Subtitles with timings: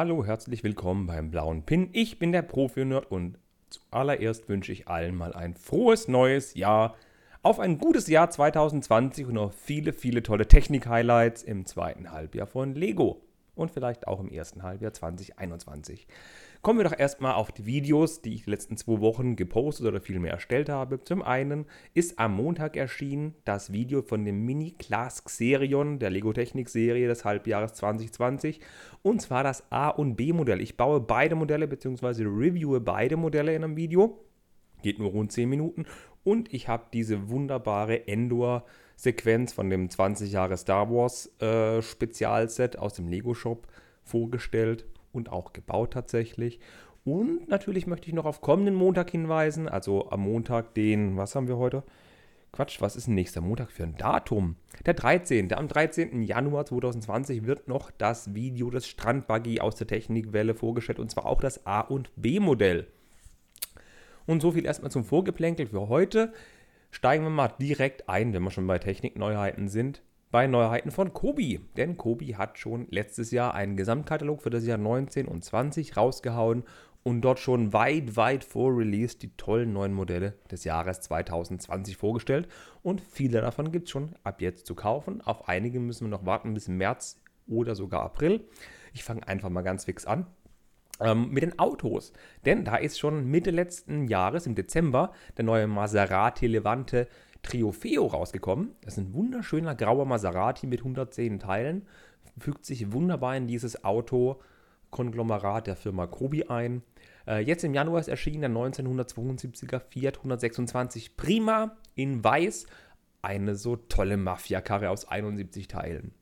[0.00, 1.90] Hallo, herzlich willkommen beim Blauen Pin.
[1.92, 3.36] Ich bin der Profi-Nerd und
[3.68, 6.96] zuallererst wünsche ich allen mal ein frohes neues Jahr,
[7.42, 12.74] auf ein gutes Jahr 2020 und auf viele, viele tolle Technik-Highlights im zweiten Halbjahr von
[12.74, 13.20] Lego
[13.54, 16.06] und vielleicht auch im ersten Halbjahr 2021.
[16.62, 20.02] Kommen wir doch erstmal auf die Videos, die ich die letzten zwei Wochen gepostet oder
[20.02, 21.02] vielmehr erstellt habe.
[21.02, 21.64] Zum einen
[21.94, 27.08] ist am Montag erschienen das Video von dem Mini Class Xerion der Lego Technik Serie
[27.08, 28.60] des Halbjahres 2020
[29.00, 30.60] und zwar das A und B Modell.
[30.60, 32.24] Ich baue beide Modelle bzw.
[32.24, 34.22] reviewe beide Modelle in einem Video.
[34.82, 35.86] Geht nur rund 10 Minuten
[36.24, 42.78] und ich habe diese wunderbare Endor Sequenz von dem 20 Jahre Star Wars äh, Spezialset
[42.78, 43.66] aus dem Lego Shop
[44.04, 46.60] vorgestellt und auch gebaut tatsächlich.
[47.04, 51.48] Und natürlich möchte ich noch auf kommenden Montag hinweisen, also am Montag, den, was haben
[51.48, 51.82] wir heute?
[52.52, 54.56] Quatsch, was ist denn nächster Montag für ein Datum?
[54.84, 55.52] Der 13.
[55.54, 56.22] Am 13.
[56.22, 61.40] Januar 2020 wird noch das Video des Strandbuggy aus der Technikwelle vorgestellt und zwar auch
[61.40, 62.88] das A- und B-Modell.
[64.26, 66.32] Und so viel erstmal zum Vorgeplänkel für heute.
[66.90, 71.60] Steigen wir mal direkt ein, wenn wir schon bei Technikneuheiten sind bei Neuheiten von Kobi.
[71.76, 76.64] Denn Kobi hat schon letztes Jahr einen Gesamtkatalog für das Jahr 19 und 20 rausgehauen
[77.02, 82.48] und dort schon weit, weit vor Release die tollen neuen Modelle des Jahres 2020 vorgestellt.
[82.82, 85.20] Und viele davon gibt es schon ab jetzt zu kaufen.
[85.22, 88.44] Auf einige müssen wir noch warten bis März oder sogar April.
[88.92, 90.26] Ich fange einfach mal ganz fix an.
[91.02, 92.12] Ähm, mit den Autos.
[92.44, 97.08] Denn da ist schon Mitte letzten Jahres, im Dezember, der neue Maserati Levante
[97.42, 98.74] Triofeo rausgekommen.
[98.82, 101.86] Das ist ein wunderschöner grauer Maserati mit 110 Teilen.
[102.38, 106.82] Fügt sich wunderbar in dieses Auto-Konglomerat der Firma Kobi ein.
[107.26, 112.66] Äh, jetzt im Januar ist erschienen der 1972er Fiat 126 Prima in weiß.
[113.22, 116.12] Eine so tolle Mafia-Karre aus 71 Teilen.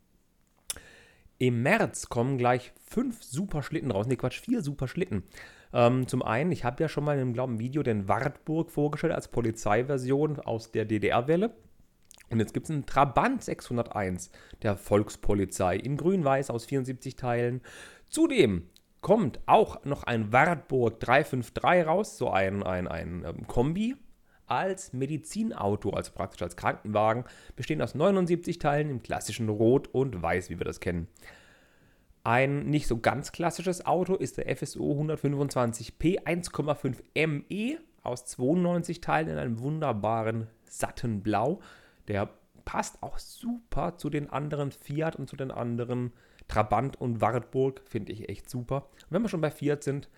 [1.38, 4.06] Im März kommen gleich fünf super Schlitten raus.
[4.06, 5.22] Ne, Quatsch, vier super Schlitten.
[5.72, 9.12] Ähm, zum einen, ich habe ja schon mal in einem glauben, Video den Wartburg vorgestellt
[9.12, 11.54] als Polizeiversion aus der DDR-Welle.
[12.30, 14.30] Und jetzt gibt es einen Trabant 601
[14.62, 17.62] der Volkspolizei in grün-weiß aus 74 Teilen.
[18.08, 18.68] Zudem
[19.00, 23.96] kommt auch noch ein Wartburg 353 raus, so ein, ein, ein ähm, Kombi
[24.46, 30.48] als Medizinauto, also praktisch als Krankenwagen, bestehend aus 79 Teilen im klassischen Rot und Weiß,
[30.50, 31.06] wie wir das kennen.
[32.28, 39.28] Ein nicht so ganz klassisches Auto ist der FSO 125P 1,5 ME aus 92 Teilen
[39.30, 41.60] in einem wunderbaren satten Blau.
[42.06, 42.28] Der
[42.66, 46.12] passt auch super zu den anderen Fiat und zu den anderen
[46.48, 48.90] Trabant und Wartburg, finde ich echt super.
[49.04, 50.10] Und wenn wir schon bei Fiat sind,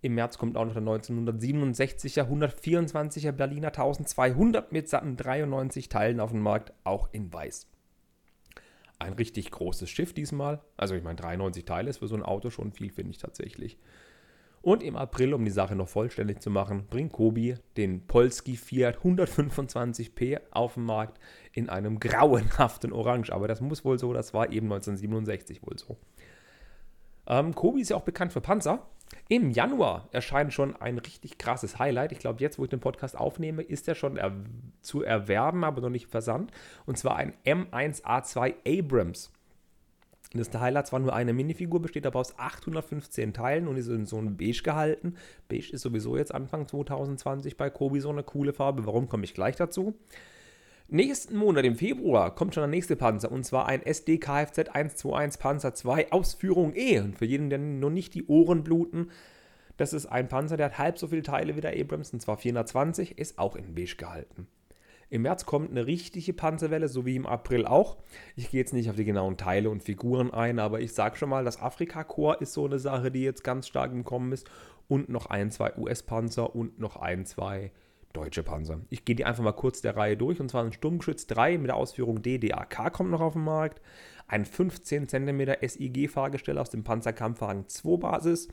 [0.00, 6.30] im März kommt auch noch der 1967er 124er Berliner 1200 mit satten 93 Teilen auf
[6.30, 7.66] den Markt, auch in weiß
[8.98, 10.60] ein richtig großes Schiff diesmal.
[10.76, 13.78] Also ich meine, 93 Teile ist für so ein Auto schon viel, finde ich tatsächlich.
[14.60, 18.98] Und im April, um die Sache noch vollständig zu machen, bringt Kobi den Polski Fiat
[18.98, 21.20] 125p auf den Markt
[21.52, 23.32] in einem grauenhaften Orange.
[23.32, 25.96] Aber das muss wohl so, das war eben 1967 wohl so.
[27.28, 28.86] Ähm, Kobi ist ja auch bekannt für Panzer.
[29.30, 32.12] Im Januar erscheint schon ein richtig krasses Highlight.
[32.12, 34.32] Ich glaube, jetzt, wo ich den Podcast aufnehme, ist er schon er
[34.80, 36.50] zu erwerben, aber noch nicht versandt.
[36.86, 39.30] Und zwar ein M1A2 Abrams.
[40.32, 44.16] Das Highlight zwar nur eine Minifigur, besteht aber aus 815 Teilen und ist in so
[44.16, 45.14] einem Beige gehalten.
[45.48, 48.86] Beige ist sowieso jetzt Anfang 2020 bei Kobi so eine coole Farbe.
[48.86, 49.94] Warum komme ich gleich dazu?
[50.90, 55.38] Nächsten Monat, im Februar, kommt schon der nächste Panzer und zwar ein SD Kfz 121
[55.38, 56.98] Panzer 2 Ausführung E.
[57.00, 59.10] Und für jeden, der noch nicht die Ohren bluten,
[59.76, 62.38] das ist ein Panzer, der hat halb so viele Teile wie der Abrams, und zwar
[62.38, 64.46] 420, ist auch in beige gehalten.
[65.10, 67.98] Im März kommt eine richtige Panzerwelle, so wie im April auch.
[68.34, 71.28] Ich gehe jetzt nicht auf die genauen Teile und Figuren ein, aber ich sage schon
[71.28, 74.48] mal, das Afrika-Korps ist so eine Sache, die jetzt ganz stark im Kommen ist.
[74.88, 77.72] Und noch ein, zwei US-Panzer und noch ein, zwei
[78.12, 78.80] deutsche Panzer.
[78.90, 80.40] Ich gehe die einfach mal kurz der Reihe durch.
[80.40, 83.80] Und zwar ein Sturmgeschütz 3 mit der Ausführung DDAK kommt noch auf den Markt.
[84.26, 88.48] Ein 15 cm SIG-Fahrgestell aus dem Panzerkampfwagen 2 Basis.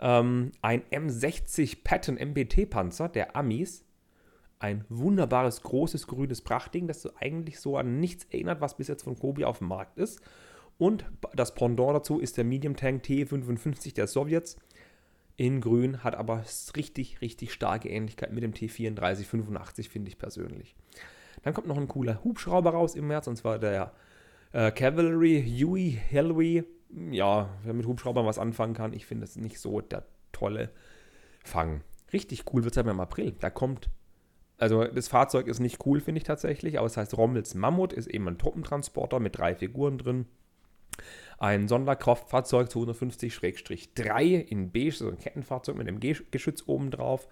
[0.00, 3.84] Ähm, ein M60 Patton MBT-Panzer der Amis.
[4.60, 9.04] Ein wunderbares, großes, grünes Prachtding, das so eigentlich so an nichts erinnert, was bis jetzt
[9.04, 10.20] von Kobi auf dem Markt ist.
[10.78, 14.56] Und das Pendant dazu ist der Medium Tank T55 der Sowjets
[15.38, 16.42] in grün, hat aber
[16.76, 20.74] richtig, richtig starke Ähnlichkeit mit dem T3485, finde ich persönlich.
[21.42, 23.92] Dann kommt noch ein cooler Hubschrauber raus im März, und zwar der
[24.52, 26.64] äh, Cavalry Huey Hellway.
[27.10, 30.70] Ja, wer mit Hubschraubern was anfangen kann, ich finde es nicht so der tolle
[31.44, 31.82] Fang.
[32.12, 33.36] Richtig cool wird es aber im April.
[33.38, 33.90] Da kommt,
[34.56, 38.08] also das Fahrzeug ist nicht cool, finde ich tatsächlich, aber es heißt Rommels Mammut, ist
[38.08, 40.26] eben ein Truppentransporter mit drei Figuren drin.
[41.38, 47.28] Ein Sonderkraftfahrzeug 250-3 in beige, so ein Kettenfahrzeug mit einem Geschütz oben drauf.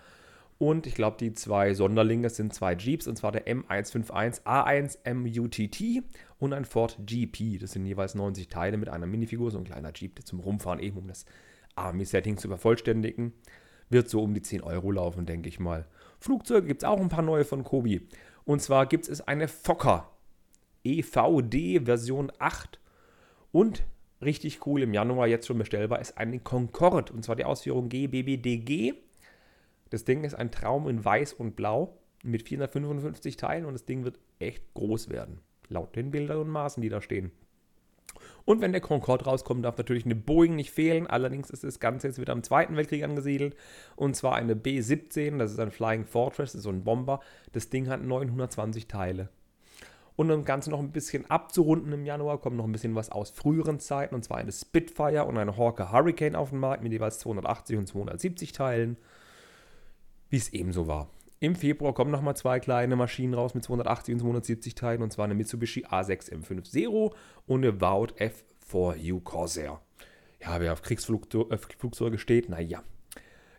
[0.59, 6.05] Und ich glaube, die zwei Sonderlinge sind zwei Jeeps, und zwar der M151 A1 MUTT
[6.39, 7.59] und ein Ford GP.
[7.59, 10.99] Das sind jeweils 90 Teile mit einer Minifigur, so ein kleiner Jeep zum Rumfahren, eben
[10.99, 11.27] um das
[11.75, 13.35] Army-Setting zu vervollständigen.
[13.91, 15.87] Wird so um die 10 Euro laufen, denke ich mal.
[16.21, 18.09] Flugzeuge gibt es auch ein paar neue von Kobi.
[18.45, 20.11] Und zwar gibt es eine Fokker
[20.85, 22.81] EVD Version 8
[23.53, 23.85] und
[24.23, 28.95] richtig cool im Januar jetzt schon bestellbar ist eine Concorde und zwar die Ausführung GBBDG.
[29.91, 34.05] Das Ding ist ein Traum in weiß und blau mit 455 Teilen und das Ding
[34.05, 35.41] wird echt groß werden.
[35.69, 37.33] Laut den Bildern und Maßen, die da stehen.
[38.45, 41.07] Und wenn der Concorde rauskommt, darf natürlich eine Boeing nicht fehlen.
[41.07, 43.57] Allerdings ist das Ganze jetzt wieder im Zweiten Weltkrieg angesiedelt.
[43.97, 47.21] Und zwar eine B-17, das ist ein Flying Fortress, das ist so ein Bomber.
[47.53, 49.29] Das Ding hat 920 Teile.
[50.17, 53.13] Und um das Ganze noch ein bisschen abzurunden im Januar, kommt noch ein bisschen was
[53.13, 54.15] aus früheren Zeiten.
[54.15, 57.87] Und zwar eine Spitfire und eine Hawker Hurricane auf den Markt mit jeweils 280 und
[57.87, 58.97] 270 Teilen.
[60.31, 61.11] Wie es ebenso war.
[61.39, 65.27] Im Februar kommen nochmal zwei kleine Maschinen raus mit 280 und 270 Teilen und zwar
[65.27, 67.15] eine Mitsubishi A6 M5 Zero
[67.47, 69.81] und eine Vault F4U Corsair.
[70.41, 72.83] Ja, wer auf Kriegsflugzeuge äh, steht, naja.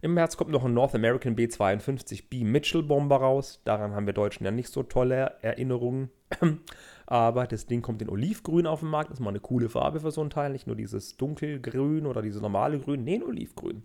[0.02, 3.62] Im März kommt noch ein North American B-52B Mitchell Bomber raus.
[3.66, 6.12] Daran haben wir Deutschen ja nicht so tolle Erinnerungen.
[7.08, 9.10] Aber das Ding kommt in Olivgrün auf den Markt.
[9.10, 10.52] Das ist mal eine coole Farbe für so ein Teil.
[10.52, 13.04] Nicht nur dieses dunkelgrün oder dieses normale Grün.
[13.04, 13.84] Nee, Olivgrün.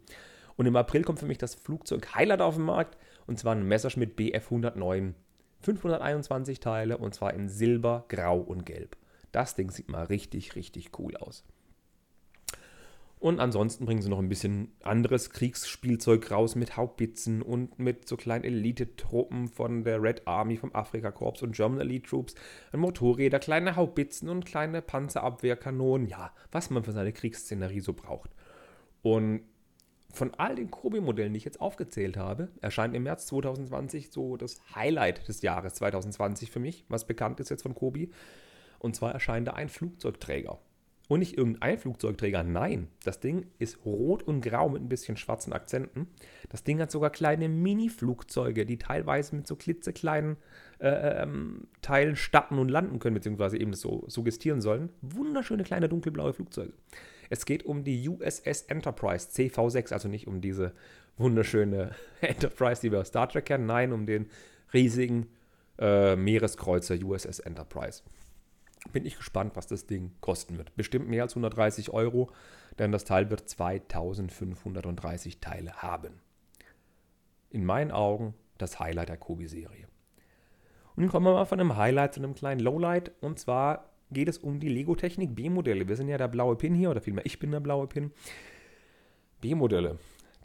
[0.57, 2.99] Und im April kommt für mich das Flugzeug Highlight auf den Markt.
[3.27, 5.15] Und zwar ein Messerschmitt Bf 109.
[5.63, 8.97] 521 Teile und zwar in Silber, Grau und Gelb.
[9.31, 11.45] Das Ding sieht mal richtig, richtig cool aus.
[13.23, 18.17] Und ansonsten bringen sie noch ein bisschen anderes Kriegsspielzeug raus mit Hauptbitzen und mit so
[18.17, 22.35] kleinen Elite-Truppen von der Red Army, vom Afrika-Korps und German Elite Troops.
[22.73, 26.09] Motorräder, kleine Hauptbitzen und kleine Panzerabwehrkanonen.
[26.09, 28.33] Ja, was man für seine Kriegsszenerie so braucht.
[29.03, 29.43] Und
[30.13, 34.61] von all den Kobi-Modellen, die ich jetzt aufgezählt habe, erscheint im März 2020 so das
[34.75, 38.11] Highlight des Jahres 2020 für mich, was bekannt ist jetzt von Kobi.
[38.81, 40.59] Und zwar erscheint da ein Flugzeugträger.
[41.13, 42.89] Und nicht irgendein Flugzeugträger, nein.
[43.05, 46.07] Das Ding ist rot und grau mit ein bisschen schwarzen Akzenten.
[46.49, 50.39] Das Ding hat sogar kleine Mini-Flugzeuge, die teilweise mit so klitzekleinen
[50.79, 54.89] äh, ähm, Teilen starten und landen können, beziehungsweise eben so suggestieren sollen.
[55.03, 56.73] Wunderschöne kleine dunkelblaue Flugzeuge.
[57.29, 60.73] Es geht um die USS Enterprise CV6, also nicht um diese
[61.19, 61.91] wunderschöne
[62.23, 64.31] Enterprise, die wir aus Star Trek kennen, nein, um den
[64.73, 65.27] riesigen
[65.79, 68.03] äh, Meereskreuzer USS Enterprise.
[68.91, 70.75] Bin ich gespannt, was das Ding kosten wird.
[70.75, 72.31] Bestimmt mehr als 130 Euro,
[72.79, 76.21] denn das Teil wird 2530 Teile haben.
[77.51, 79.87] In meinen Augen das Highlight der Kobi-Serie.
[80.95, 83.13] Und nun kommen wir mal von einem Highlight zu einem kleinen Lowlight.
[83.21, 85.89] Und zwar geht es um die Lego Technik B-Modelle.
[85.89, 88.13] Wir sind ja der blaue Pin hier, oder vielmehr ich bin der blaue Pin.
[89.41, 89.99] B-Modelle.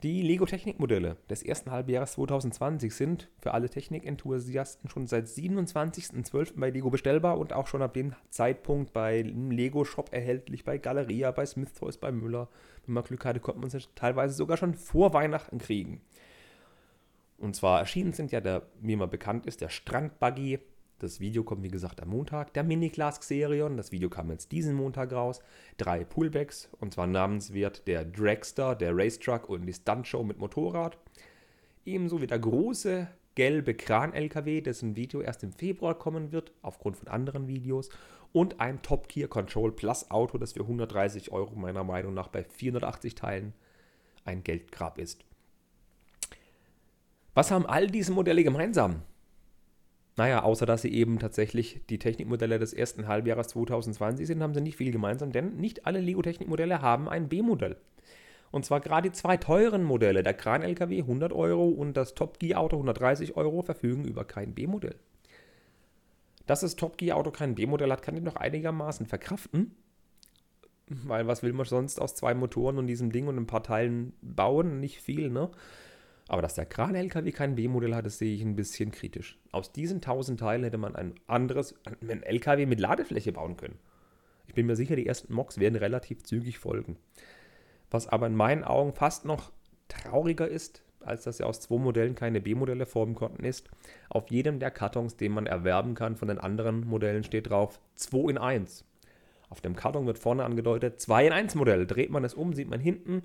[0.04, 6.54] Die Lego Technik-Modelle des ersten Halbjahres 2020 sind für alle Technik-Enthusiasten schon seit 27.12.
[6.56, 11.32] bei Lego bestellbar und auch schon ab dem Zeitpunkt bei Lego Shop erhältlich, bei Galeria,
[11.32, 12.48] bei Smith Toys, bei Müller.
[12.86, 16.02] Wenn man Glück hatte, konnte man sie teilweise sogar schon vor Weihnachten kriegen.
[17.40, 20.60] Und zwar erschienen sind ja der, wie immer bekannt ist, der Strandbuggy,
[21.00, 22.54] das Video kommt wie gesagt am Montag.
[22.54, 25.40] Der Mini-Class Xerion, das Video kam jetzt diesen Montag raus.
[25.78, 30.98] Drei Pullbacks, und zwar namenswert der Dragster, der Racetruck und die Stuntshow mit Motorrad.
[31.86, 37.08] Ebenso wie der große gelbe Kran-LKW, dessen Video erst im Februar kommen wird, aufgrund von
[37.08, 37.89] anderen Videos.
[38.34, 42.44] Und ein Top Gear Control Plus Auto, das für 130 Euro meiner Meinung nach bei
[42.44, 43.54] 480 Teilen
[44.25, 45.24] ein Geldgrab ist.
[47.36, 49.04] Was haben all diese Modelle gemeinsam?
[50.17, 54.62] Naja, außer dass sie eben tatsächlich die Technikmodelle des ersten Halbjahres 2020 sind, haben sie
[54.62, 57.77] nicht viel gemeinsam, denn nicht alle Lego-Technikmodelle haben ein B-Modell.
[58.50, 62.59] Und zwar gerade die zwei teuren Modelle, der Kran-LKW 100 Euro und das Top Gear
[62.59, 64.95] Auto 130 Euro, verfügen über kein B-Modell.
[66.47, 69.75] Dass das Top Gear Auto kein B-Modell hat, kann ich noch einigermaßen verkraften.
[70.88, 74.13] Weil was will man sonst aus zwei Motoren und diesem Ding und ein paar Teilen
[74.21, 74.79] bauen?
[74.79, 75.51] Nicht viel, ne?
[76.27, 79.39] Aber dass der Kran-LKW kein B-Modell hat, das sehe ich ein bisschen kritisch.
[79.51, 83.79] Aus diesen 1000 Teilen hätte man ein anderes, ein LKW mit Ladefläche bauen können.
[84.48, 86.98] Ich bin mir sicher, die ersten Mocks werden relativ zügig folgen.
[87.89, 89.51] Was aber in meinen Augen fast noch
[89.88, 93.69] trauriger ist, als dass sie aus zwei Modellen keine B-Modelle formen konnten, ist,
[94.10, 98.31] auf jedem der Kartons, den man erwerben kann von den anderen Modellen, steht drauf 2
[98.31, 98.84] in 1.
[99.50, 101.88] Auf dem Karton wird vorne angedeutet 2 in 1 Modell.
[101.88, 103.24] Dreht man es um, sieht man hinten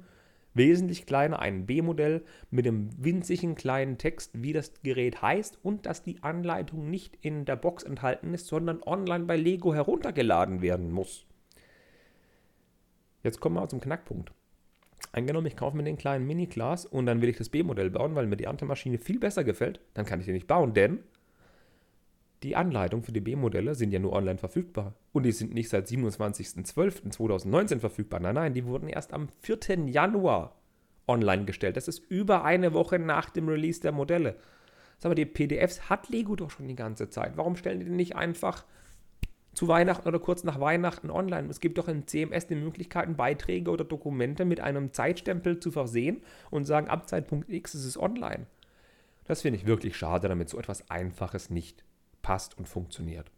[0.54, 6.02] wesentlich kleiner, ein B-Modell mit einem winzigen kleinen Text, wie das Gerät heißt und dass
[6.02, 11.26] die Anleitung nicht in der Box enthalten ist, sondern online bei Lego heruntergeladen werden muss.
[13.22, 14.32] Jetzt kommen wir zum Knackpunkt.
[15.12, 18.26] Angenommen, ich kaufe mir den kleinen Mini-Class und dann will ich das B-Modell bauen, weil
[18.26, 21.00] mir die andere Maschine viel besser gefällt, dann kann ich den nicht bauen, denn
[22.42, 24.94] die Anleitungen für die B-Modelle sind ja nur online verfügbar.
[25.12, 28.20] Und die sind nicht seit 27.12.2019 verfügbar.
[28.20, 29.86] Nein, nein, die wurden erst am 4.
[29.86, 30.56] Januar
[31.06, 31.76] online gestellt.
[31.76, 34.36] Das ist über eine Woche nach dem Release der Modelle.
[34.98, 37.36] Sag mal, die PDFs hat Lego doch schon die ganze Zeit.
[37.36, 38.64] Warum stellen die denn nicht einfach
[39.52, 41.48] zu Weihnachten oder kurz nach Weihnachten online?
[41.48, 46.22] Es gibt doch in CMS die Möglichkeit, Beiträge oder Dokumente mit einem Zeitstempel zu versehen
[46.50, 48.46] und sagen, ab Zeitpunkt X ist es online.
[49.24, 51.84] Das finde ich wirklich schade, damit so etwas Einfaches nicht
[52.22, 53.30] passt und funktioniert.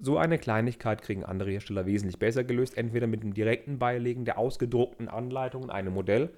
[0.00, 4.36] So eine Kleinigkeit kriegen andere Hersteller wesentlich besser gelöst, entweder mit dem direkten Beilegen der
[4.36, 6.30] ausgedruckten Anleitung in einem Modell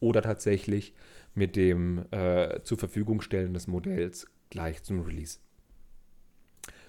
[0.00, 0.92] oder tatsächlich
[1.34, 5.38] mit dem äh, zur Verfügung stellen des Modells gleich zum Release.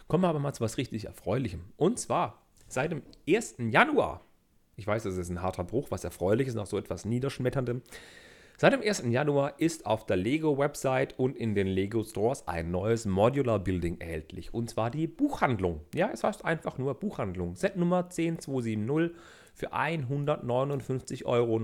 [0.07, 1.61] Kommen wir aber mal zu was richtig Erfreulichem.
[1.77, 3.55] Und zwar seit dem 1.
[3.69, 4.21] Januar,
[4.75, 7.83] ich weiß, das ist ein harter Bruch, was erfreulich ist, nach so etwas Niederschmetterndem,
[8.63, 9.03] Seit dem 1.
[9.07, 14.53] Januar ist auf der Lego-Website und in den Lego-Stores ein neues Modular Building erhältlich.
[14.53, 15.81] Und zwar die Buchhandlung.
[15.93, 17.57] Ja, es heißt einfach nur Buchhandlung.
[17.57, 19.19] Set Nummer 10270
[19.53, 21.59] für 159,99 Euro,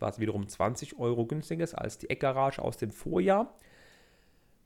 [0.00, 3.58] was wiederum 20 Euro günstiger ist als die Eckgarage aus dem Vorjahr.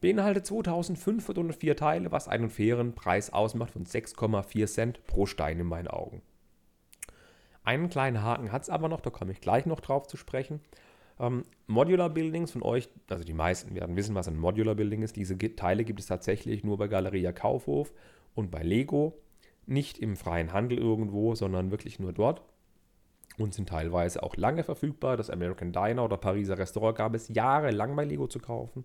[0.01, 5.89] Beinhaltet 2504 Teile, was einen fairen Preis ausmacht von 6,4 Cent pro Stein in meinen
[5.89, 6.23] Augen.
[7.65, 10.61] Einen kleinen Haken hat es aber noch, da komme ich gleich noch drauf zu sprechen.
[11.21, 15.17] Ähm, Modular Buildings von euch, also die meisten werden wissen, was ein Modular Building ist.
[15.17, 17.93] Diese Teile gibt es tatsächlich nur bei Galeria Kaufhof
[18.35, 19.19] und bei Lego.
[19.67, 22.43] Nicht im freien Handel irgendwo, sondern wirklich nur dort.
[23.37, 25.17] Und sind teilweise auch lange verfügbar.
[25.17, 28.85] Das American Diner oder Pariser Restaurant gab es jahrelang bei Lego zu kaufen.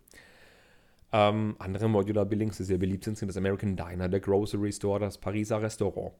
[1.11, 4.99] Ähm, andere Modular Buildings, die sehr beliebt sind, sind das American Diner, der Grocery Store,
[4.99, 6.13] das Pariser Restaurant.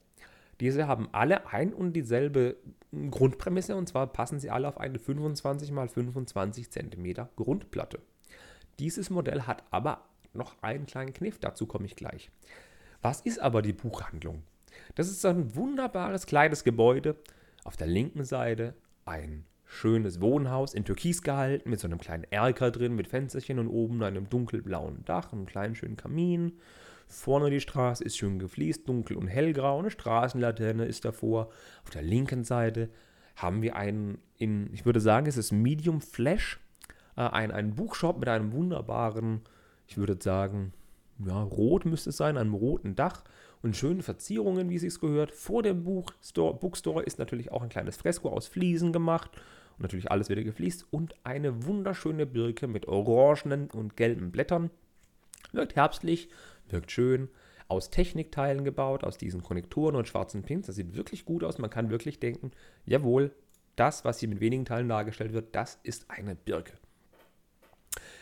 [0.60, 2.58] Diese haben alle ein und dieselbe
[2.92, 8.00] Grundprämisse und zwar passen sie alle auf eine 25 x 25 cm Grundplatte.
[8.80, 12.32] Dieses Modell hat aber noch einen kleinen Kniff, dazu komme ich gleich.
[13.02, 14.44] Was ist aber die Buchhandlung?
[14.96, 17.16] Das ist ein wunderbares kleines Gebäude.
[17.64, 18.74] Auf der linken Seite
[19.06, 23.68] ein schönes Wohnhaus in Türkis gehalten, mit so einem kleinen Erker drin, mit Fensterchen und
[23.68, 26.54] oben einem dunkelblauen Dach, einem kleinen schönen Kamin.
[27.14, 29.80] Vorne die Straße ist schön gefliest, dunkel und hellgrau.
[29.80, 31.50] Eine Straßenlaterne ist davor.
[31.84, 32.90] Auf der linken Seite
[33.36, 36.60] haben wir einen, in, ich würde sagen, es ist Medium Flash,
[37.16, 39.42] äh, ein, ein Buchshop mit einem wunderbaren,
[39.88, 40.74] ich würde sagen,
[41.26, 43.24] ja, rot müsste es sein, einem roten Dach
[43.62, 45.32] und schönen Verzierungen, wie es sich gehört.
[45.32, 49.32] Vor dem Buchstore, Bookstore ist natürlich auch ein kleines Fresko aus Fliesen gemacht
[49.78, 54.70] und natürlich alles wieder gefliest und eine wunderschöne Birke mit orangenen und gelben Blättern.
[55.52, 56.30] Wirkt herbstlich,
[56.70, 57.30] wirkt schön.
[57.68, 60.68] Aus Technikteilen gebaut, aus diesen Konnektoren und schwarzen Pins.
[60.68, 61.58] Das sieht wirklich gut aus.
[61.58, 62.52] Man kann wirklich denken,
[62.86, 63.32] jawohl,
[63.76, 66.74] das, was hier mit wenigen Teilen dargestellt wird, das ist eine Birke.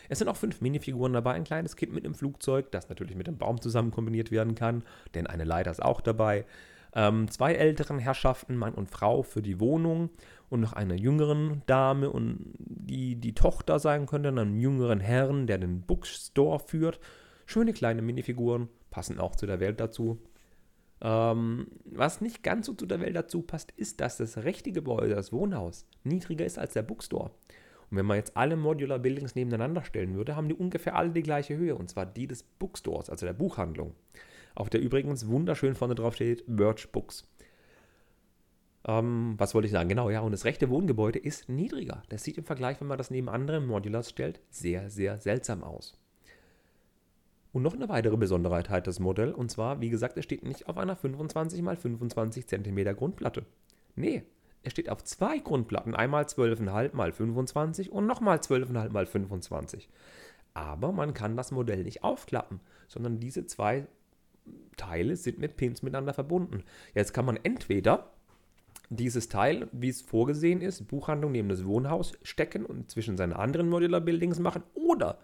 [0.08, 3.26] Es sind auch fünf Minifiguren dabei, ein kleines Kind mit einem Flugzeug, das natürlich mit
[3.26, 4.84] dem Baum zusammen kombiniert werden kann,
[5.14, 6.44] denn eine Leiter ist auch dabei.
[6.94, 10.10] Ähm, zwei älteren Herrschaften, Mann und Frau für die Wohnung
[10.50, 15.56] und noch eine jüngeren Dame und die die Tochter sein könnte, einen jüngeren Herrn, der
[15.56, 17.00] den Bookstore führt
[17.52, 20.18] Schöne kleine Minifiguren, passen auch zu der Welt dazu.
[21.02, 25.14] Ähm, was nicht ganz so zu der Welt dazu passt, ist, dass das rechte Gebäude,
[25.14, 27.30] das Wohnhaus, niedriger ist als der Bookstore.
[27.90, 31.22] Und wenn man jetzt alle Modular Buildings nebeneinander stellen würde, haben die ungefähr alle die
[31.22, 33.94] gleiche Höhe, und zwar die des Bookstores, also der Buchhandlung.
[34.54, 37.28] Auf der übrigens wunderschön vorne drauf steht Birch Books.
[38.86, 39.90] Ähm, was wollte ich sagen?
[39.90, 42.02] Genau, ja, und das rechte Wohngebäude ist niedriger.
[42.08, 46.01] Das sieht im Vergleich, wenn man das neben anderen Modulars stellt, sehr, sehr seltsam aus.
[47.52, 50.68] Und noch eine weitere Besonderheit hat das Modell, und zwar, wie gesagt, es steht nicht
[50.68, 53.44] auf einer 25 x 25 cm Grundplatte.
[53.94, 54.22] Nee,
[54.62, 59.88] es steht auf zwei Grundplatten, einmal 12,5 x 25 und nochmal 12,5 x 25.
[60.54, 63.86] Aber man kann das Modell nicht aufklappen, sondern diese zwei
[64.76, 66.64] Teile sind mit Pins miteinander verbunden.
[66.94, 68.10] Jetzt kann man entweder
[68.90, 73.68] dieses Teil, wie es vorgesehen ist, Buchhandlung neben das Wohnhaus stecken und zwischen seine anderen
[73.68, 75.18] Modular Buildings machen, oder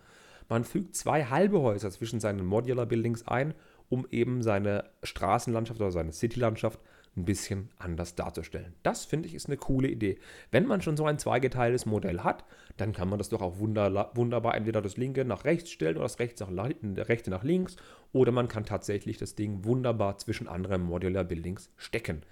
[0.48, 3.54] man fügt zwei halbe Häuser zwischen seinen Modular Buildings ein,
[3.88, 6.80] um eben seine Straßenlandschaft oder seine Citylandschaft
[7.16, 8.74] ein bisschen anders darzustellen.
[8.82, 10.18] Das finde ich ist eine coole Idee.
[10.50, 12.44] Wenn man schon so ein zweigeteiltes Modell hat,
[12.76, 16.20] dann kann man das doch auch wunderbar entweder das linke nach rechts stellen oder das
[16.20, 16.70] rechte nach,
[17.08, 17.76] rechte nach links
[18.12, 22.22] oder man kann tatsächlich das Ding wunderbar zwischen anderen Modular Buildings stecken.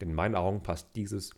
[0.00, 1.34] Denn in meinen Augen passt dieses,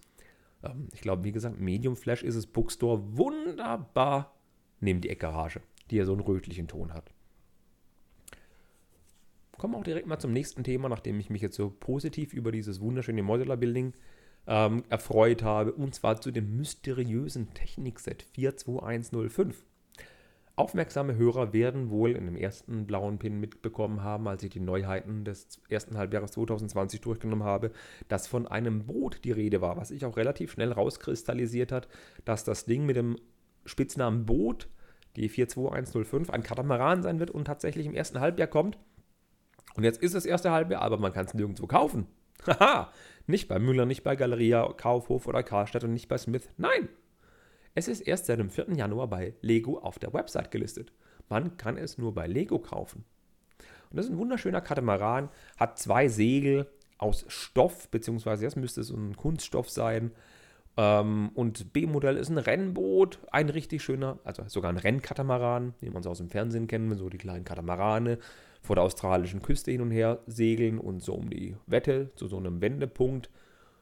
[0.62, 4.32] ähm, ich glaube, wie gesagt, Medium Flash ist es Bookstore wunderbar
[4.80, 5.60] neben die Eckgarage
[5.92, 7.12] die ja so einen rötlichen Ton hat.
[9.58, 12.50] Kommen wir auch direkt mal zum nächsten Thema, nachdem ich mich jetzt so positiv über
[12.50, 13.92] dieses wunderschöne Modular Building
[14.46, 19.64] ähm, erfreut habe, und zwar zu dem mysteriösen Technikset 42105.
[20.54, 25.24] Aufmerksame Hörer werden wohl in dem ersten blauen Pin mitbekommen haben, als ich die Neuheiten
[25.24, 27.70] des ersten Halbjahres 2020 durchgenommen habe,
[28.08, 31.88] dass von einem Boot die Rede war, was sich auch relativ schnell rauskristallisiert hat,
[32.24, 33.16] dass das Ding mit dem
[33.64, 34.68] Spitznamen Boot,
[35.16, 38.78] die 42105, ein Katamaran sein wird und tatsächlich im ersten Halbjahr kommt.
[39.74, 42.06] Und jetzt ist das erste Halbjahr, aber man kann es nirgendwo kaufen.
[42.46, 42.92] Haha,
[43.26, 46.48] nicht bei Müller, nicht bei Galeria, Kaufhof oder Karstadt und nicht bei Smith.
[46.56, 46.88] Nein,
[47.74, 48.72] es ist erst seit dem 4.
[48.74, 50.92] Januar bei Lego auf der Website gelistet.
[51.28, 53.04] Man kann es nur bei Lego kaufen.
[53.90, 56.66] Und das ist ein wunderschöner Katamaran, hat zwei Segel
[56.98, 60.12] aus Stoff, beziehungsweise das müsste so ein Kunststoff sein.
[60.76, 66.00] Ähm, und B-Modell ist ein Rennboot, ein richtig schöner, also sogar ein Rennkatamaran, wie man
[66.00, 68.18] es aus dem Fernsehen kennt, so die kleinen Katamarane
[68.62, 72.38] vor der australischen Küste hin und her segeln und so um die Wette zu so
[72.38, 73.28] einem Wendepunkt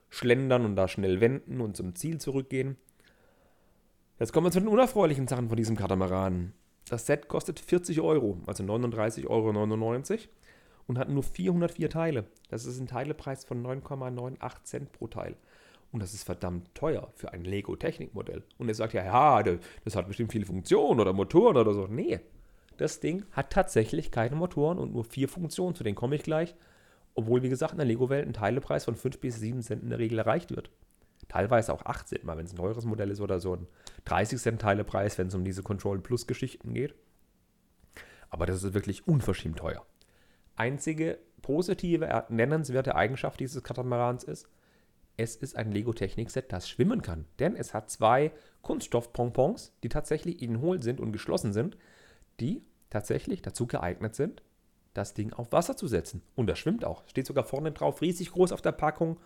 [0.09, 2.77] schlendern und da schnell wenden und zum Ziel zurückgehen.
[4.19, 6.53] Jetzt kommen wir zu den unerfreulichen Sachen von diesem Katamaran.
[6.89, 9.51] Das Set kostet 40 Euro, also 39,99 Euro
[10.89, 12.25] und hat nur 404 Teile.
[12.49, 15.37] Das ist ein Teilepreis von 9,98 Cent pro Teil.
[15.93, 18.45] Und das ist verdammt teuer für ein Lego-Technikmodell.
[18.59, 19.43] Und er sagt ja, ja,
[19.85, 21.87] das hat bestimmt viele Funktionen oder Motoren oder so.
[21.89, 22.21] Nee,
[22.77, 25.75] das Ding hat tatsächlich keine Motoren und nur vier Funktionen.
[25.75, 26.55] Zu denen komme ich gleich.
[27.15, 29.99] Obwohl, wie gesagt, in der Lego-Welt ein Teilepreis von 5 bis 7 Cent in der
[29.99, 30.71] Regel erreicht wird
[31.31, 33.67] teilweise auch 8 Cent mal, wenn es ein teures Modell ist oder so ein
[34.05, 36.95] 30 Cent Teilepreis, wenn es um diese Control Plus Geschichten geht.
[38.29, 39.87] Aber das ist wirklich unverschämt teuer.
[40.57, 44.49] Einzige positive, nennenswerte Eigenschaft dieses Katamarans ist,
[45.21, 47.27] es ist ein Lego-Technik-Set, das schwimmen kann.
[47.39, 51.77] Denn es hat zwei Kunststoff-Pompons, die tatsächlich innen hohl sind und geschlossen sind,
[52.41, 54.43] die tatsächlich dazu geeignet sind,
[54.95, 56.23] das Ding auf Wasser zu setzen.
[56.37, 57.07] Und das schwimmt auch.
[57.07, 59.19] Steht sogar vorne drauf, riesig groß auf der Packung.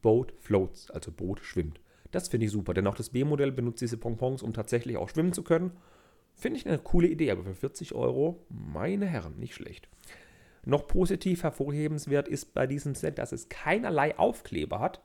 [0.00, 1.80] Boat floats, also Boot schwimmt.
[2.12, 5.34] Das finde ich super, denn auch das B-Modell benutzt diese Pompons, um tatsächlich auch schwimmen
[5.34, 5.72] zu können.
[6.34, 9.88] Finde ich eine coole Idee, aber für 40 Euro, meine Herren, nicht schlecht.
[10.64, 15.00] Noch positiv hervorhebenswert ist bei diesem Set, dass es keinerlei Aufkleber hat,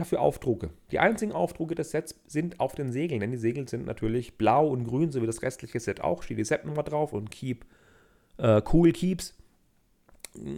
[0.00, 0.70] dafür Aufdrucke.
[0.90, 4.68] Die einzigen Aufdrucke des Sets sind auf den Segeln, denn die Segel sind natürlich blau
[4.68, 6.22] und grün, so wie das restliche Set auch.
[6.22, 7.64] Steht die Setnummer drauf und Keep,
[8.38, 9.34] äh, Cool Keeps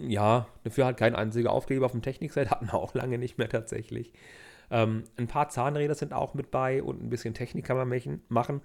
[0.06, 3.48] ja, dafür halt kein einziger Aufkleber auf dem Technikset, hatten wir auch lange nicht mehr
[3.48, 4.12] tatsächlich.
[4.70, 8.60] Ähm, ein paar Zahnräder sind auch mit bei und ein bisschen Technik kann man machen.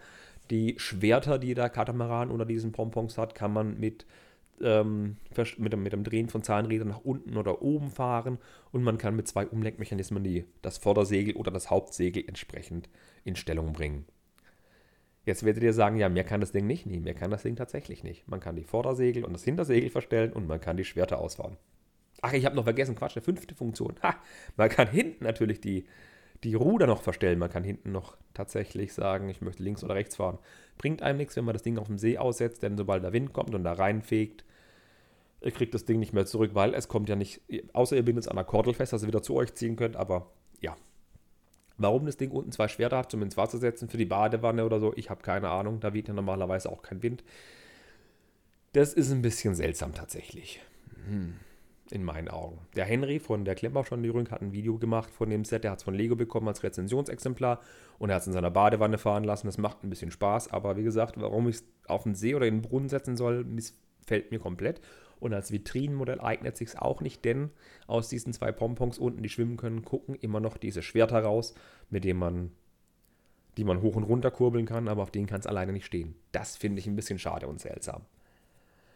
[0.52, 4.06] Die Schwerter, die der Katamaran unter diesen Pompons hat, kann man mit,
[4.62, 5.18] ähm,
[5.58, 8.38] mit, dem, mit dem Drehen von Zahnrädern nach unten oder oben fahren
[8.72, 12.90] und man kann mit zwei Umlenkmechanismen die, das Vordersegel oder das Hauptsegel entsprechend
[13.24, 14.06] in Stellung bringen.
[15.26, 16.86] Jetzt werdet ihr sagen, ja, mehr kann das Ding nicht.
[16.86, 18.28] Nee, mehr kann das Ding tatsächlich nicht.
[18.28, 21.58] Man kann die Vordersegel und das Hintersegel verstellen und man kann die Schwerter ausfahren.
[22.22, 23.96] Ach, ich habe noch vergessen, Quatsch, eine fünfte Funktion.
[24.04, 24.16] Ha,
[24.56, 25.86] man kann hinten natürlich die,
[26.44, 27.40] die Ruder noch verstellen.
[27.40, 30.40] Man kann hinten noch tatsächlich sagen, ich möchte links oder rechts fahren.
[30.78, 33.34] Bringt einem nichts, wenn man das Ding auf dem See aussetzt, denn sobald der Wind
[33.34, 34.44] kommt und da reinfegt,
[35.42, 37.42] kriegt das Ding nicht mehr zurück, weil es kommt ja nicht,
[37.74, 39.96] außer ihr bindet es an der Kordel fest, dass ihr wieder zu euch ziehen könnt,
[39.96, 40.76] aber ja,
[41.78, 44.80] Warum das Ding unten zwei Schwerter hat, zum ins Wasser setzen für die Badewanne oder
[44.80, 45.80] so, ich habe keine Ahnung.
[45.80, 47.24] Da weht ja normalerweise auch kein Wind.
[48.74, 50.62] Das ist ein bisschen seltsam tatsächlich.
[51.08, 51.36] Hm.
[51.92, 52.60] In meinen Augen.
[52.76, 55.64] Der Henry von der Klemmbauschondierung hat ein Video gemacht von dem Set.
[55.64, 57.62] Der hat es von Lego bekommen als Rezensionsexemplar
[58.00, 59.46] und er hat es in seiner Badewanne fahren lassen.
[59.46, 62.48] Das macht ein bisschen Spaß, aber wie gesagt, warum ich es auf den See oder
[62.48, 64.82] in den Brunnen setzen soll, missfällt mir komplett.
[65.20, 67.52] Und als Vitrinenmodell eignet sich auch nicht, denn
[67.86, 71.54] aus diesen zwei Pompons unten, die schwimmen können, gucken immer noch diese Schwerter raus,
[71.92, 72.52] mit denen man,
[73.58, 76.16] die man hoch und runter kurbeln kann, aber auf denen kann es alleine nicht stehen.
[76.32, 78.02] Das finde ich ein bisschen schade und seltsam.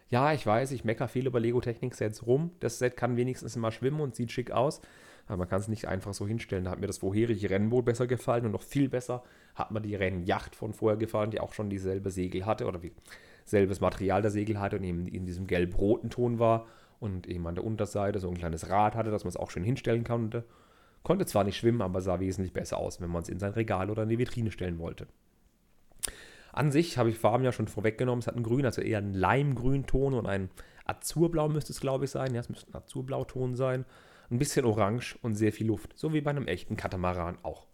[0.10, 2.52] Ja, ich weiß, ich mecker viel über Lego-Technik-Sets rum.
[2.60, 4.82] Das Set kann wenigstens immer schwimmen und sieht schick aus.
[5.28, 6.66] Aber man kann es nicht einfach so hinstellen.
[6.66, 9.96] Da hat mir das vorherige Rennboot besser gefallen und noch viel besser hat mir die
[9.96, 12.92] Rennjacht von vorher gefallen, die auch schon dieselbe Segel hatte oder wie
[13.46, 16.66] selbes Material der Segel hatte und eben in diesem gelb-roten Ton war
[17.00, 19.64] und eben an der Unterseite so ein kleines Rad hatte, dass man es auch schön
[19.64, 20.44] hinstellen konnte.
[21.04, 23.92] Konnte zwar nicht schwimmen, aber sah wesentlich besser aus, wenn man es in sein Regal
[23.92, 25.08] oder in die Vitrine stellen wollte.
[26.60, 28.20] An sich habe ich Farben ja schon vorweggenommen.
[28.20, 30.50] Es hat einen Grün, also eher einen Leimgrünton und ein
[30.84, 32.34] Azurblau müsste es, glaube ich, sein.
[32.34, 33.86] Ja, es müsste ein Azurblauton sein.
[34.30, 35.98] Ein bisschen Orange und sehr viel Luft.
[35.98, 37.66] So wie bei einem echten Katamaran auch.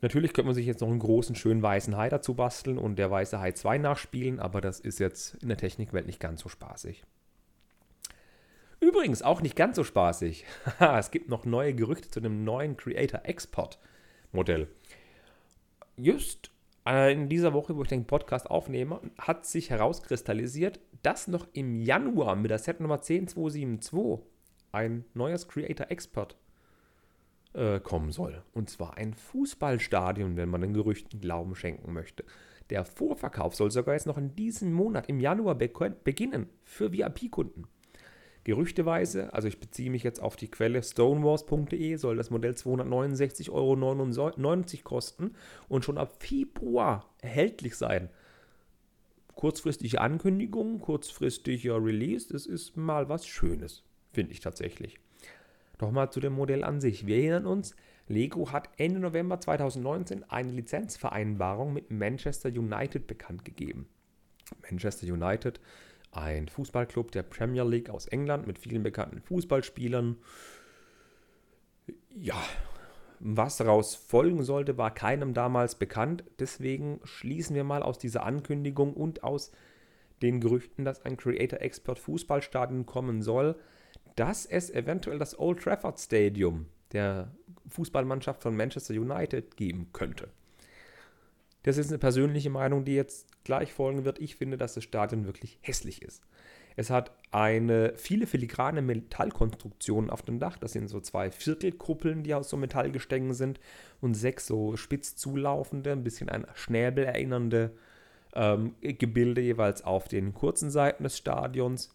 [0.00, 3.10] Natürlich könnte man sich jetzt noch einen großen, schönen weißen Hai dazu basteln und der
[3.10, 7.02] weiße Hai 2 nachspielen, aber das ist jetzt in der Technikwelt nicht ganz so spaßig.
[8.78, 10.44] Übrigens auch nicht ganz so spaßig.
[10.78, 13.80] es gibt noch neue Gerüchte zu dem neuen Creator Export
[14.30, 14.68] Modell.
[15.96, 16.52] Just
[16.84, 22.34] in dieser Woche, wo ich den Podcast aufnehme, hat sich herauskristallisiert, dass noch im Januar
[22.34, 24.26] mit der Set Nummer 10272
[24.72, 26.36] ein neues Creator Export
[27.52, 28.42] äh, kommen soll.
[28.52, 32.24] Und zwar ein Fußballstadion, wenn man den Gerüchten Glauben schenken möchte.
[32.70, 37.66] Der Vorverkauf soll sogar jetzt noch in diesem Monat, im Januar, beginnen für VIP-Kunden.
[38.44, 44.82] Gerüchteweise, also ich beziehe mich jetzt auf die Quelle stonewars.de, soll das Modell 269,99 Euro
[44.82, 45.34] kosten
[45.68, 48.10] und schon ab Februar erhältlich sein.
[49.36, 54.98] Kurzfristige Ankündigung, kurzfristiger Release, das ist mal was Schönes, finde ich tatsächlich.
[55.78, 57.06] Doch mal zu dem Modell an sich.
[57.06, 57.76] Wir erinnern uns,
[58.08, 63.88] Lego hat Ende November 2019 eine Lizenzvereinbarung mit Manchester United bekannt gegeben.
[64.68, 65.60] Manchester United
[66.12, 70.16] ein Fußballclub der Premier League aus England mit vielen bekannten Fußballspielern.
[72.10, 72.40] Ja,
[73.18, 76.24] was daraus folgen sollte, war keinem damals bekannt.
[76.38, 79.52] Deswegen schließen wir mal aus dieser Ankündigung und aus
[80.20, 83.56] den Gerüchten, dass ein Creator Expert Fußballstadion kommen soll,
[84.16, 87.32] dass es eventuell das Old Trafford Stadium der
[87.68, 90.28] Fußballmannschaft von Manchester United geben könnte.
[91.62, 94.18] Das ist eine persönliche Meinung, die jetzt gleich folgen wird.
[94.18, 96.22] Ich finde, dass das Stadion wirklich hässlich ist.
[96.76, 100.58] Es hat eine viele filigrane Metallkonstruktionen auf dem Dach.
[100.58, 103.60] Das sind so zwei Viertelkuppeln, die aus so Metallgestängen sind
[104.00, 107.72] und sechs so spitz zulaufende, ein bisschen an Schnäbel erinnernde
[108.34, 111.94] ähm, Gebilde jeweils auf den kurzen Seiten des Stadions.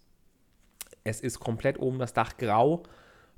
[1.03, 2.83] Es ist komplett oben das Dach grau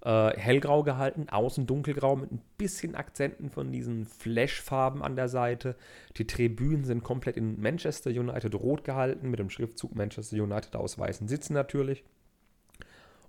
[0.02, 5.76] äh, hellgrau gehalten, außen dunkelgrau mit ein bisschen Akzenten von diesen Flashfarben an der Seite.
[6.18, 10.98] Die Tribünen sind komplett in Manchester United rot gehalten, mit dem Schriftzug Manchester United aus
[10.98, 12.04] weißen Sitzen natürlich.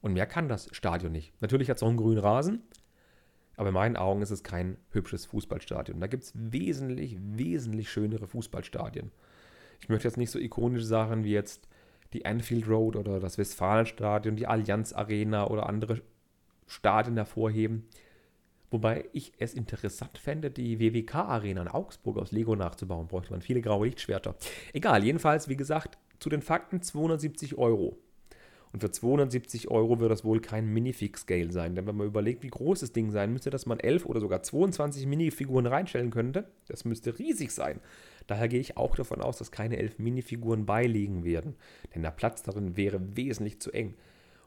[0.01, 1.33] Und mehr kann das Stadion nicht.
[1.41, 2.63] Natürlich hat es auch einen grünen Rasen,
[3.57, 6.01] aber in meinen Augen ist es kein hübsches Fußballstadion.
[6.01, 9.11] Da gibt es wesentlich, wesentlich schönere Fußballstadien.
[9.81, 11.69] Ich möchte jetzt nicht so ikonische Sachen wie jetzt
[12.13, 16.01] die Anfield Road oder das Westfalenstadion, die Allianz Arena oder andere
[16.71, 17.87] Stadien hervorheben.
[18.71, 23.09] Wobei ich es interessant fände, die WWK-Arena in Augsburg aus Lego nachzubauen.
[23.09, 24.37] Bräuchte man viele graue Lichtschwerter.
[24.73, 27.99] Egal, jedenfalls, wie gesagt, zu den Fakten 270 Euro.
[28.73, 31.75] Und für 270 Euro wird das wohl kein Minifig-Scale sein.
[31.75, 34.45] Denn wenn man überlegt, wie groß das Ding sein müsste, dass man 11 oder sogar
[34.45, 37.81] 22 Minifiguren reinstellen könnte, das müsste riesig sein.
[38.29, 41.57] Daher gehe ich auch davon aus, dass keine 11 Minifiguren beiliegen werden.
[41.93, 43.95] Denn der Platz darin wäre wesentlich zu eng.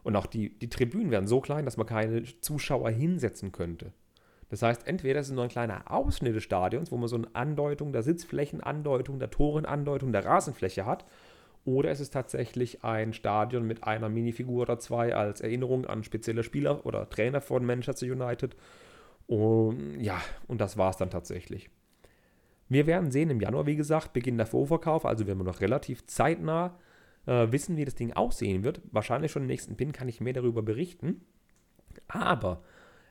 [0.04, 3.92] Und auch die, die Tribünen wären so klein, dass man keine Zuschauer hinsetzen könnte.
[4.50, 7.34] Das heißt, entweder ist es nur ein kleiner Ausschnitt des Stadions, wo man so eine
[7.34, 11.04] Andeutung der Sitzflächenandeutung, der Torenandeutung, der Rasenfläche hat,
[11.64, 16.42] oder es ist tatsächlich ein Stadion mit einer Minifigur oder zwei als Erinnerung an spezielle
[16.42, 18.54] Spieler oder Trainer von Manchester United.
[19.26, 21.70] Und ja, und das war es dann tatsächlich.
[22.68, 26.06] Wir werden sehen im Januar, wie gesagt, Beginn der Vorverkauf, also werden wir noch relativ
[26.06, 26.76] zeitnah
[27.26, 28.80] äh, wissen, wie das Ding aussehen wird.
[28.90, 31.22] Wahrscheinlich schon im nächsten Pin kann ich mehr darüber berichten.
[32.08, 32.62] Aber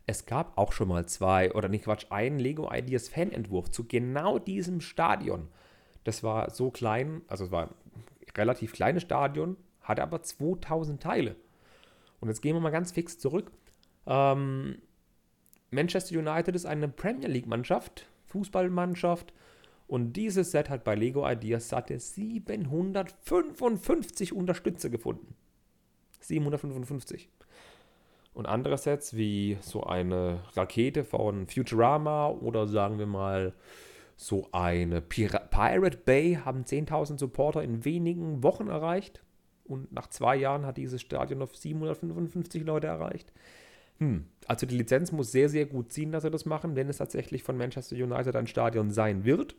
[0.06, 4.40] es gab auch schon mal zwei, oder nicht Quatsch, einen Lego Ideas Fanentwurf zu genau
[4.40, 5.48] diesem Stadion.
[6.04, 7.74] Das war so klein, also es war ein
[8.38, 11.36] relativ kleines Stadion, hatte aber 2000 Teile.
[12.20, 13.52] Und jetzt gehen wir mal ganz fix zurück.
[14.06, 14.82] Ähm,
[15.72, 19.34] Manchester United ist eine Premier League-Mannschaft, Fußballmannschaft,
[19.94, 25.36] und dieses Set hat bei Lego Ideas satte 755 Unterstützer gefunden.
[26.20, 27.30] 755.
[28.34, 33.54] Und andere Sets wie so eine Rakete von Futurama oder sagen wir mal
[34.16, 39.22] so eine Pir Pirate Bay haben 10.000 Supporter in wenigen Wochen erreicht.
[39.64, 43.32] Und nach zwei Jahren hat dieses Stadion auf 755 Leute erreicht.
[44.00, 44.26] Hm.
[44.48, 47.44] Also die Lizenz muss sehr, sehr gut ziehen, dass sie das machen, wenn es tatsächlich
[47.44, 49.56] von Manchester United ein Stadion sein wird.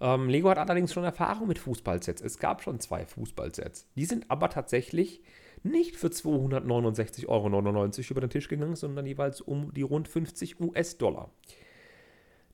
[0.00, 2.20] Ähm, Lego hat allerdings schon Erfahrung mit Fußballsets.
[2.20, 3.88] Es gab schon zwei Fußballsets.
[3.96, 5.22] Die sind aber tatsächlich
[5.62, 7.48] nicht für 269,99 Euro
[8.10, 11.30] über den Tisch gegangen, sondern jeweils um die rund 50 US-Dollar.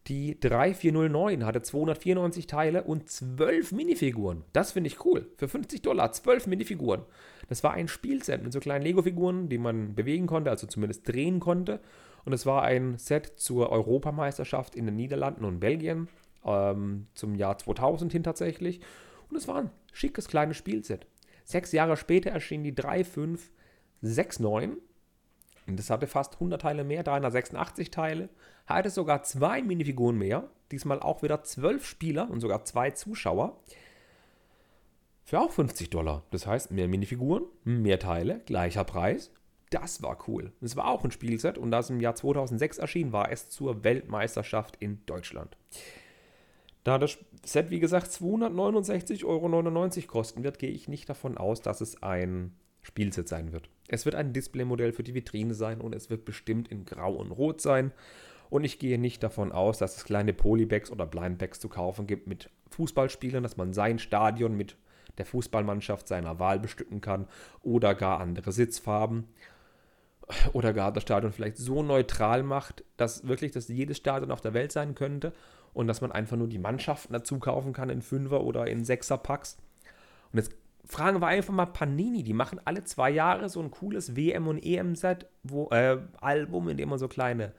[0.08, 4.44] Die 3409 hatte 294 Teile und 12 Minifiguren.
[4.52, 5.30] Das finde ich cool.
[5.36, 7.02] Für 50 Dollar 12 Minifiguren.
[7.48, 11.38] Das war ein Spielset mit so kleinen Lego-Figuren, die man bewegen konnte, also zumindest drehen
[11.38, 11.80] konnte.
[12.24, 16.08] Und es war ein Set zur Europameisterschaft in den Niederlanden und Belgien
[16.44, 18.80] ähm, zum Jahr 2000 hin tatsächlich.
[19.30, 21.06] Und es war ein schickes kleines Spielset.
[21.44, 24.80] Sechs Jahre später erschien die 3569
[25.66, 28.28] und das hatte fast 100 Teile mehr, 386 Teile,
[28.66, 33.60] hatte sogar zwei Minifiguren mehr, diesmal auch wieder zwölf Spieler und sogar zwei Zuschauer.
[35.24, 36.24] Für auch 50 Dollar.
[36.30, 39.30] Das heißt, mehr Minifiguren, mehr Teile, gleicher Preis.
[39.70, 40.52] Das war cool.
[40.60, 43.84] Es war auch ein Spielset und da es im Jahr 2006 erschien, war es zur
[43.84, 45.56] Weltmeisterschaft in Deutschland.
[46.84, 51.80] Da das Set, wie gesagt, 269,99 Euro kosten wird, gehe ich nicht davon aus, dass
[51.80, 53.68] es ein Spielset sein wird.
[53.88, 57.30] Es wird ein Displaymodell für die Vitrine sein und es wird bestimmt in Grau und
[57.30, 57.92] Rot sein.
[58.50, 62.26] Und ich gehe nicht davon aus, dass es kleine Polybags oder Blindbags zu kaufen gibt
[62.26, 64.76] mit Fußballspielern, dass man sein Stadion mit
[65.18, 67.28] der Fußballmannschaft seiner Wahl bestücken kann
[67.62, 69.28] oder gar andere Sitzfarben
[70.52, 74.54] oder gar das Stadion vielleicht so neutral macht, dass wirklich das jedes Stadion auf der
[74.54, 75.32] Welt sein könnte
[75.72, 79.58] und dass man einfach nur die Mannschaften dazu kaufen kann in Fünfer- oder in Sechser-Packs.
[80.32, 80.52] Und jetzt
[80.84, 84.64] fragen wir einfach mal Panini, die machen alle zwei Jahre so ein cooles WM- und
[84.64, 85.26] EM-Set,
[85.70, 87.52] äh, in dem man so kleine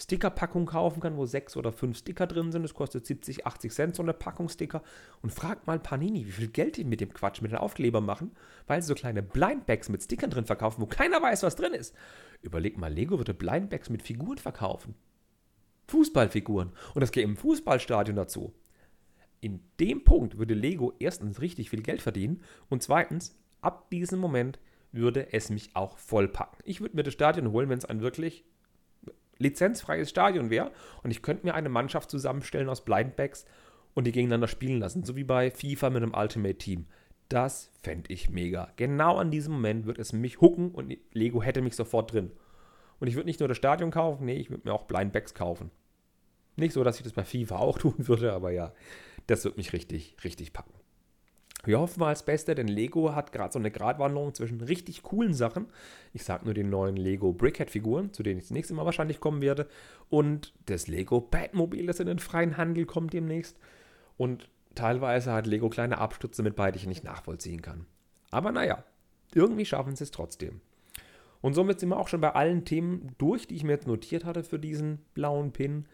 [0.00, 2.62] Stickerpackung kaufen kann, wo sechs oder fünf Sticker drin sind.
[2.62, 4.82] Das kostet 70, 80 Cent so eine Packung Sticker.
[5.20, 8.32] Und fragt mal Panini, wie viel Geld die mit dem Quatsch, mit den Aufkleber machen,
[8.66, 11.94] weil sie so kleine Blindbags mit Stickern drin verkaufen, wo keiner weiß, was drin ist.
[12.40, 14.94] Überleg mal, Lego würde Blindbags mit Figuren verkaufen.
[15.90, 16.72] Fußballfiguren.
[16.94, 18.54] Und das geht im Fußballstadion dazu.
[19.40, 24.58] In dem Punkt würde Lego erstens richtig viel Geld verdienen und zweitens, ab diesem Moment
[24.92, 26.58] würde es mich auch vollpacken.
[26.64, 28.44] Ich würde mir das Stadion holen, wenn es ein wirklich
[29.38, 30.72] lizenzfreies Stadion wäre
[31.02, 33.46] und ich könnte mir eine Mannschaft zusammenstellen aus Blindbacks
[33.94, 36.86] und die gegeneinander spielen lassen, so wie bei FIFA mit einem Ultimate Team.
[37.30, 38.72] Das fände ich mega.
[38.76, 42.32] Genau an diesem Moment würde es mich hucken und Lego hätte mich sofort drin.
[42.98, 45.70] Und ich würde nicht nur das Stadion kaufen, nee, ich würde mir auch Blindbacks kaufen.
[46.60, 48.72] Nicht so, dass ich das bei FIFA auch tun würde, aber ja,
[49.26, 50.72] das wird mich richtig, richtig packen.
[51.64, 55.34] Wir hoffen mal als Beste, denn Lego hat gerade so eine Gratwanderung zwischen richtig coolen
[55.34, 55.66] Sachen.
[56.14, 59.42] Ich sage nur den neuen Lego Brickhead-Figuren, zu denen ich das nächste Mal wahrscheinlich kommen
[59.42, 59.68] werde.
[60.08, 63.58] Und das Lego Batmobil, das in den freien Handel kommt demnächst.
[64.16, 67.84] Und teilweise hat Lego kleine Abstürze mit bei, die ich nicht nachvollziehen kann.
[68.30, 68.84] Aber naja,
[69.34, 70.62] irgendwie schaffen sie es trotzdem.
[71.42, 74.24] Und somit sind wir auch schon bei allen Themen durch, die ich mir jetzt notiert
[74.24, 75.86] hatte für diesen blauen Pin.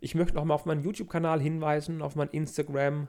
[0.00, 3.08] Ich möchte nochmal auf meinen YouTube-Kanal hinweisen, auf mein Instagram,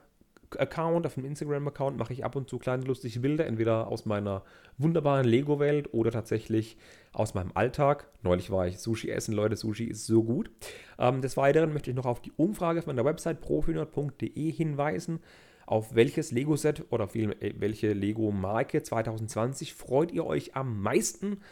[0.56, 4.42] Account, auf dem Instagram-Account mache ich ab und zu kleine lustige Bilder, entweder aus meiner
[4.78, 6.76] wunderbaren Lego-Welt oder tatsächlich
[7.12, 8.08] aus meinem Alltag.
[8.22, 10.50] Neulich war ich Sushi essen, Leute, Sushi ist so gut.
[10.98, 15.20] Ähm, des Weiteren möchte ich noch auf die Umfrage von der Website profinerd.de hinweisen.
[15.66, 21.42] Auf welches Lego-Set oder auf äh, welche Lego-Marke 2020 freut ihr euch am meisten?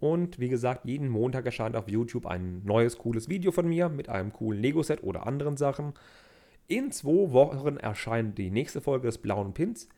[0.00, 4.08] Und wie gesagt, jeden Montag erscheint auf YouTube ein neues cooles Video von mir mit
[4.08, 5.92] einem coolen Lego-Set oder anderen Sachen.
[6.66, 9.88] In zwei Wochen erscheint die nächste Folge des Blauen Pins.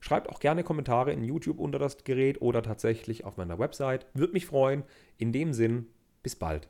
[0.00, 4.06] Schreibt auch gerne Kommentare in YouTube unter das Gerät oder tatsächlich auf meiner Website.
[4.12, 4.82] Würde mich freuen.
[5.16, 5.86] In dem Sinn,
[6.22, 6.68] bis bald.